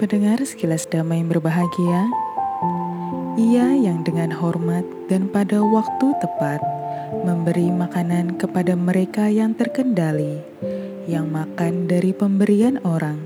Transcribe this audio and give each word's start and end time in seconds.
Pendengar 0.00 0.40
sekilas 0.40 0.88
damai 0.88 1.20
berbahagia, 1.20 2.08
ia 3.36 3.68
yang 3.68 4.00
dengan 4.00 4.32
hormat 4.32 4.80
dan 5.12 5.28
pada 5.28 5.60
waktu 5.60 6.16
tepat 6.24 6.56
memberi 7.20 7.68
makanan 7.68 8.40
kepada 8.40 8.72
mereka 8.80 9.28
yang 9.28 9.52
terkendali, 9.52 10.40
yang 11.04 11.28
makan 11.28 11.84
dari 11.84 12.16
pemberian 12.16 12.80
orang, 12.80 13.20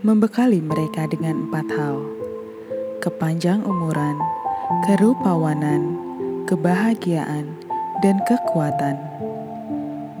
membekali 0.00 0.64
mereka 0.64 1.04
dengan 1.12 1.44
empat 1.44 1.76
hal: 1.76 2.00
kepanjang 3.04 3.60
umuran, 3.68 4.16
kerupawanan, 4.88 5.92
kebahagiaan, 6.48 7.52
dan 8.00 8.16
kekuatan. 8.24 8.96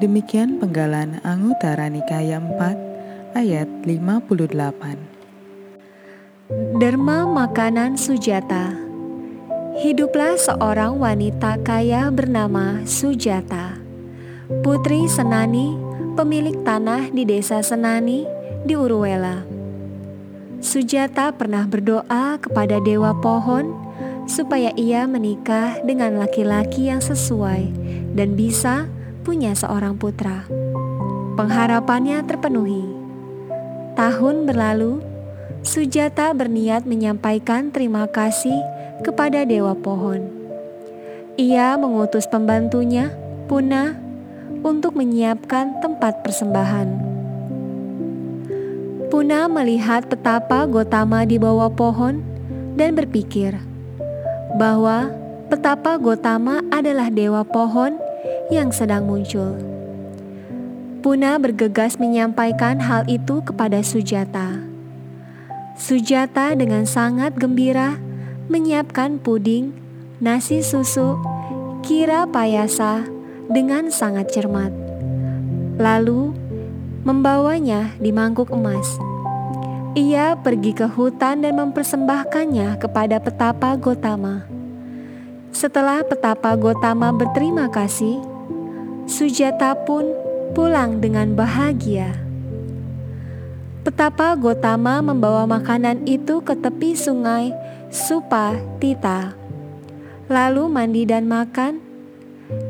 Demikian 0.04 0.60
penggalan 0.60 1.16
Anguttara 1.24 1.88
Nikaya 1.88 2.44
4 2.44 3.40
ayat 3.40 3.72
58. 3.88 5.17
Derma 6.48 7.28
Makanan 7.28 8.00
Sujata 8.00 8.72
Hiduplah 9.84 10.40
seorang 10.40 10.96
wanita 10.96 11.60
kaya 11.60 12.08
bernama 12.08 12.88
Sujata 12.88 13.76
Putri 14.64 15.04
Senani, 15.12 15.76
pemilik 16.16 16.56
tanah 16.64 17.12
di 17.12 17.28
desa 17.28 17.60
Senani 17.60 18.24
di 18.64 18.72
Uruwela 18.72 19.44
Sujata 20.64 21.36
pernah 21.36 21.68
berdoa 21.68 22.40
kepada 22.40 22.80
Dewa 22.80 23.12
Pohon 23.20 23.76
supaya 24.24 24.72
ia 24.72 25.04
menikah 25.04 25.84
dengan 25.84 26.16
laki-laki 26.16 26.88
yang 26.88 27.04
sesuai 27.04 27.68
dan 28.16 28.40
bisa 28.40 28.88
punya 29.20 29.52
seorang 29.52 30.00
putra. 30.00 30.48
Pengharapannya 31.36 32.24
terpenuhi. 32.24 32.88
Tahun 34.00 34.48
berlalu, 34.48 35.07
Sujata 35.66 36.30
berniat 36.30 36.86
menyampaikan 36.86 37.74
terima 37.74 38.06
kasih 38.06 38.54
kepada 39.02 39.42
Dewa 39.42 39.74
Pohon. 39.74 40.22
Ia 41.38 41.74
mengutus 41.78 42.26
pembantunya, 42.30 43.10
Puna, 43.50 43.94
untuk 44.62 44.94
menyiapkan 44.94 45.78
tempat 45.82 46.22
persembahan. 46.26 46.88
Puna 49.08 49.48
melihat 49.48 50.06
petapa 50.06 50.66
Gotama 50.68 51.24
di 51.24 51.40
bawah 51.40 51.72
pohon 51.72 52.20
dan 52.76 52.94
berpikir 52.94 53.56
bahwa 54.58 55.10
petapa 55.48 55.96
Gotama 55.96 56.60
adalah 56.70 57.08
dewa 57.08 57.42
pohon 57.42 57.96
yang 58.52 58.68
sedang 58.74 59.06
muncul. 59.08 59.56
Puna 60.98 61.38
bergegas 61.38 61.96
menyampaikan 61.96 62.82
hal 62.82 63.06
itu 63.06 63.40
kepada 63.46 63.80
Sujata. 63.80 64.57
Sujata 65.78 66.58
dengan 66.58 66.82
sangat 66.90 67.38
gembira 67.38 68.02
menyiapkan 68.50 69.22
puding, 69.22 69.70
nasi 70.18 70.58
susu, 70.58 71.14
kira 71.86 72.26
payasa 72.26 73.06
dengan 73.46 73.86
sangat 73.86 74.26
cermat. 74.34 74.74
Lalu 75.78 76.34
membawanya 77.06 77.94
di 78.02 78.10
mangkuk 78.10 78.50
emas. 78.50 78.98
Ia 79.94 80.34
pergi 80.34 80.74
ke 80.74 80.90
hutan 80.90 81.46
dan 81.46 81.54
mempersembahkannya 81.54 82.82
kepada 82.82 83.22
petapa 83.22 83.78
Gotama. 83.78 84.50
Setelah 85.54 86.02
petapa 86.02 86.58
Gotama 86.58 87.14
berterima 87.14 87.70
kasih, 87.70 88.18
Sujata 89.06 89.78
pun 89.86 90.10
pulang 90.58 90.98
dengan 90.98 91.38
bahagia. 91.38 92.27
Petapa 93.88 94.36
Gotama 94.36 95.00
membawa 95.00 95.48
makanan 95.48 96.04
itu 96.04 96.44
ke 96.44 96.52
tepi 96.52 96.92
sungai 96.92 97.56
Supa 97.88 98.52
Tita. 98.76 99.32
Lalu 100.28 100.68
mandi 100.68 101.08
dan 101.08 101.24
makan. 101.24 101.80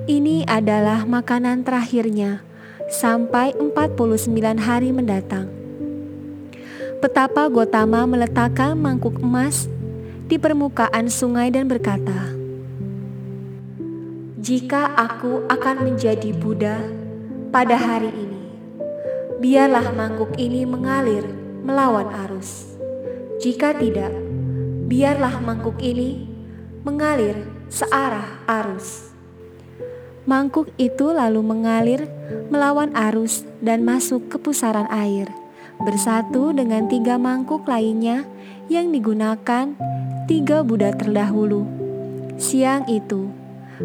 Ini 0.06 0.46
adalah 0.46 1.02
makanan 1.10 1.66
terakhirnya 1.66 2.46
sampai 2.86 3.50
49 3.58 4.30
hari 4.62 4.94
mendatang. 4.94 5.50
Petapa 7.02 7.50
Gotama 7.50 8.06
meletakkan 8.06 8.78
mangkuk 8.78 9.18
emas 9.18 9.66
di 10.30 10.38
permukaan 10.38 11.10
sungai 11.10 11.50
dan 11.50 11.66
berkata, 11.66 12.30
"Jika 14.38 14.94
aku 14.94 15.50
akan 15.50 15.82
menjadi 15.82 16.30
Buddha 16.30 16.78
pada 17.50 17.74
hari 17.74 18.14
ini, 18.14 18.37
biarlah 19.38 19.94
mangkuk 19.94 20.34
ini 20.34 20.66
mengalir 20.66 21.22
melawan 21.62 22.10
arus. 22.26 22.74
Jika 23.38 23.70
tidak, 23.78 24.10
biarlah 24.90 25.38
mangkuk 25.38 25.78
ini 25.78 26.26
mengalir 26.82 27.46
searah 27.70 28.42
arus. 28.50 29.14
Mangkuk 30.26 30.74
itu 30.74 31.14
lalu 31.14 31.40
mengalir 31.40 32.10
melawan 32.50 32.90
arus 32.98 33.46
dan 33.62 33.86
masuk 33.86 34.26
ke 34.26 34.36
pusaran 34.42 34.90
air, 34.90 35.30
bersatu 35.80 36.50
dengan 36.50 36.90
tiga 36.90 37.14
mangkuk 37.16 37.62
lainnya 37.64 38.26
yang 38.66 38.90
digunakan 38.90 39.72
tiga 40.26 40.66
Buddha 40.66 40.92
terdahulu. 40.92 41.64
Siang 42.36 42.90
itu, 42.90 43.30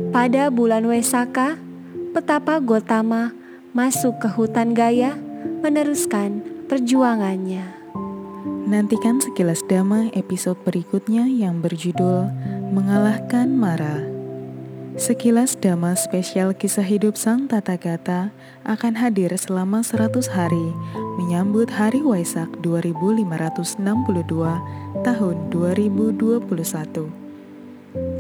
pada 0.10 0.50
bulan 0.50 0.84
Wesaka, 0.90 1.62
petapa 2.12 2.58
Gotama 2.58 3.32
masuk 3.72 4.18
ke 4.18 4.28
hutan 4.28 4.74
Gaya 4.74 5.16
meneruskan 5.64 6.44
perjuangannya. 6.72 7.84
Nantikan 8.64 9.20
sekilas 9.22 9.62
dama 9.70 10.10
episode 10.16 10.58
berikutnya 10.64 11.28
yang 11.28 11.62
berjudul 11.62 12.32
Mengalahkan 12.74 13.52
Mara. 13.54 14.02
Sekilas 14.94 15.58
dama 15.58 15.98
spesial 15.98 16.54
kisah 16.54 16.86
hidup 16.86 17.18
sang 17.18 17.50
tata 17.50 17.82
kata 17.82 18.30
akan 18.62 18.94
hadir 18.94 19.34
selama 19.34 19.82
100 19.82 20.30
hari 20.30 20.70
menyambut 21.18 21.66
Hari 21.66 22.06
Waisak 22.06 22.46
2562 22.62 23.74
tahun 25.02 25.36
2021. 25.50 27.24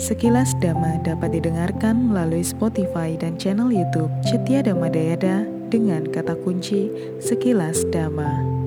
Sekilas 0.02 0.54
Dama 0.58 0.98
dapat 1.02 1.38
didengarkan 1.38 2.10
melalui 2.10 2.42
Spotify 2.42 3.18
dan 3.18 3.38
channel 3.38 3.70
YouTube 3.70 4.10
Cetia 4.26 4.66
Dama 4.66 4.90
Dayada 4.90 5.53
dengan 5.74 6.06
kata 6.06 6.38
kunci 6.38 6.94
sekilas 7.18 7.82
dama. 7.90 8.63